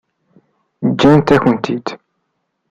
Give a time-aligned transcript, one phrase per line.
[0.91, 1.87] Ǧǧant-akent-tent-id.